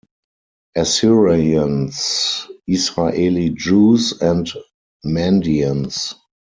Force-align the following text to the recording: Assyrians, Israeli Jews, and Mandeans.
Assyrians, 0.75 2.47
Israeli 2.67 3.49
Jews, 3.55 4.19
and 4.19 4.51
Mandeans. 5.05 6.15